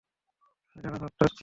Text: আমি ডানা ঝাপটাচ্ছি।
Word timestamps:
আমি 0.75 0.79
ডানা 0.83 0.97
ঝাপটাচ্ছি। 1.01 1.39